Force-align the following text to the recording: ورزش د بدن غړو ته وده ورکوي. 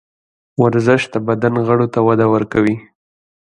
ورزش 0.63 1.01
د 1.13 1.15
بدن 1.27 1.53
غړو 1.67 1.87
ته 1.93 1.99
وده 2.07 2.25
ورکوي. 2.33 2.75